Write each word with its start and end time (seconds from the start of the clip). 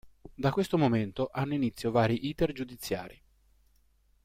Da 0.33 0.49
questo 0.49 0.79
momento 0.79 1.29
hanno 1.31 1.53
inizio 1.53 1.91
vari 1.91 2.25
iter 2.27 2.53
giudiziari. 2.53 3.21